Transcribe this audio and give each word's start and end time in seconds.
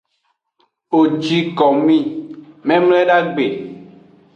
Wo 0.93 1.01
ji 1.23 1.37
komi 1.57 1.97
memledagbe. 2.67 3.45